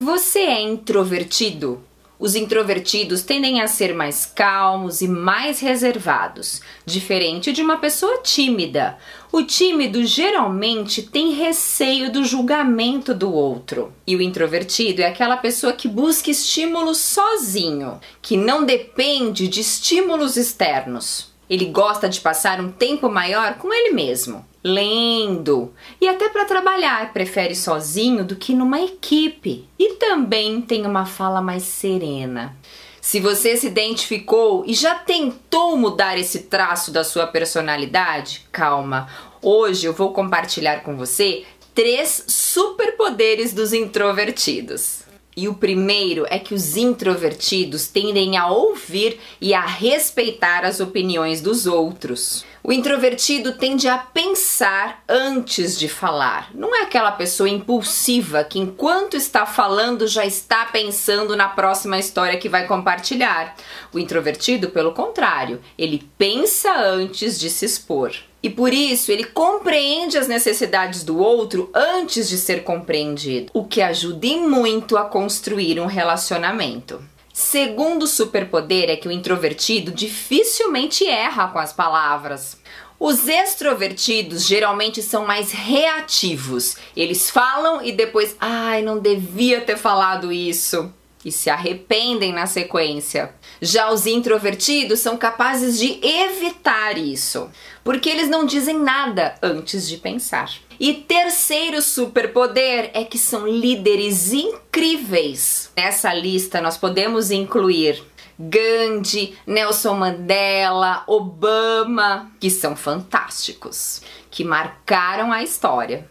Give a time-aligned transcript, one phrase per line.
[0.00, 1.82] Você é introvertido?
[2.20, 8.96] Os introvertidos tendem a ser mais calmos e mais reservados, diferente de uma pessoa tímida.
[9.30, 13.92] O tímido geralmente tem receio do julgamento do outro.
[14.06, 20.36] E o introvertido é aquela pessoa que busca estímulos sozinho, que não depende de estímulos
[20.36, 21.32] externos.
[21.50, 27.12] Ele gosta de passar um tempo maior com ele mesmo, lendo e até para trabalhar
[27.12, 29.68] prefere sozinho do que numa equipe.
[29.78, 32.56] E também tem uma fala mais serena.
[33.00, 39.08] Se você se identificou e já tentou mudar esse traço da sua personalidade, calma.
[39.40, 41.44] Hoje eu vou compartilhar com você
[41.74, 45.07] três superpoderes dos introvertidos.
[45.40, 51.40] E o primeiro é que os introvertidos tendem a ouvir e a respeitar as opiniões
[51.40, 52.44] dos outros.
[52.60, 56.50] O introvertido tende a pensar antes de falar.
[56.52, 62.36] Não é aquela pessoa impulsiva que, enquanto está falando, já está pensando na próxima história
[62.36, 63.54] que vai compartilhar.
[63.92, 68.12] O introvertido, pelo contrário, ele pensa antes de se expor.
[68.42, 73.82] E por isso ele compreende as necessidades do outro antes de ser compreendido, o que
[73.82, 77.02] ajuda muito a construir um relacionamento.
[77.32, 82.56] Segundo superpoder é que o introvertido dificilmente erra com as palavras.
[82.98, 86.76] Os extrovertidos geralmente são mais reativos.
[86.96, 90.92] Eles falam e depois, ai, não devia ter falado isso
[91.24, 93.34] e se arrependem na sequência.
[93.60, 97.50] Já os introvertidos são capazes de evitar isso,
[97.82, 100.50] porque eles não dizem nada antes de pensar.
[100.80, 105.72] E terceiro superpoder é que são líderes incríveis.
[105.76, 108.02] Nessa lista nós podemos incluir
[108.38, 116.08] Gandhi, Nelson Mandela, Obama, que são fantásticos, que marcaram a história.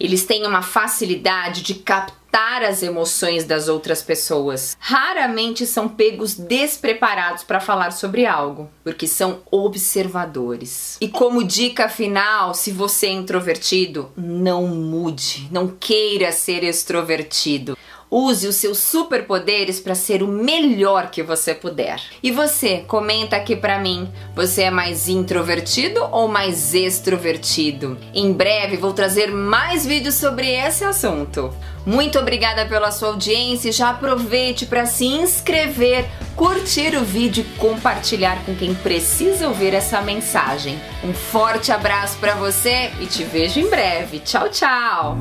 [0.00, 4.76] Eles têm uma facilidade de captar captar as emoções das outras pessoas.
[4.78, 10.96] Raramente são pegos despreparados para falar sobre algo, porque são observadores.
[11.00, 17.76] E como dica final, se você é introvertido, não mude, não queira ser extrovertido.
[18.10, 22.00] Use os seus superpoderes para ser o melhor que você puder.
[22.22, 27.98] E você, comenta aqui para mim, você é mais introvertido ou mais extrovertido?
[28.14, 31.52] Em breve vou trazer mais vídeos sobre esse assunto.
[31.84, 33.72] Muito obrigada pela sua audiência.
[33.72, 40.00] Já aproveite para se inscrever, curtir o vídeo e compartilhar com quem precisa ouvir essa
[40.02, 40.78] mensagem.
[41.02, 44.18] Um forte abraço para você e te vejo em breve.
[44.20, 45.16] Tchau, tchau.